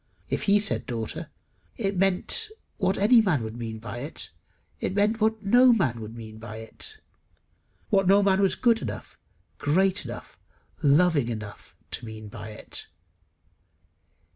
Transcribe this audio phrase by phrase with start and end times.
[0.31, 1.29] If he said Daughter,
[1.77, 4.31] it meant what any man would mean by it;
[4.79, 6.97] it meant what no man could mean by it
[7.91, 9.19] what no man was good enough,
[9.59, 10.39] great enough,
[10.81, 12.87] loving enough to mean by it.